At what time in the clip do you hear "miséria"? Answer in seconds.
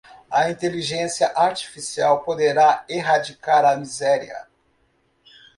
3.77-4.47